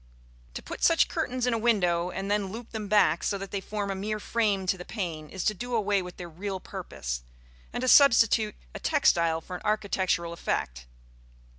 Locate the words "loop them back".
2.51-3.23